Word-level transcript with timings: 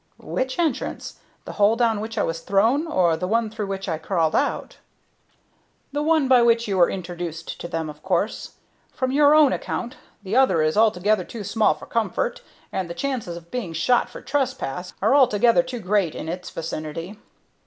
"Which 0.17 0.57
entrance 0.57 1.19
the 1.45 1.51
hole 1.51 1.75
down 1.75 2.01
which 2.01 2.17
I 2.17 2.23
was 2.23 2.39
thrown, 2.41 2.87
or 2.87 3.15
the 3.15 3.27
one 3.27 3.51
through 3.51 3.67
which 3.67 3.87
I 3.87 3.99
crawled 3.99 4.33
out?" 4.35 4.77
"The 5.91 6.01
one 6.01 6.27
by 6.27 6.41
which 6.41 6.67
you 6.67 6.79
were 6.79 6.89
introduced 6.89 7.61
to 7.61 7.67
them, 7.67 7.87
of 7.87 8.01
course. 8.01 8.53
From 8.91 9.11
your 9.11 9.35
own 9.35 9.53
account, 9.53 9.97
the 10.23 10.35
other 10.35 10.63
is 10.63 10.75
altogether 10.75 11.23
too 11.23 11.43
small 11.43 11.75
for 11.75 11.85
comfort, 11.85 12.41
and 12.71 12.89
the 12.89 12.95
chances 12.95 13.37
of 13.37 13.51
being 13.51 13.73
shot 13.73 14.09
for 14.09 14.21
trespass 14.21 14.91
are 15.03 15.13
altogether 15.13 15.61
too 15.61 15.79
great 15.79 16.15
in 16.15 16.27
its 16.27 16.49
vicinity." 16.49 17.19